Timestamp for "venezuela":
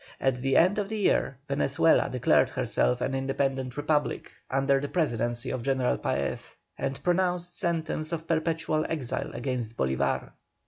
1.47-2.09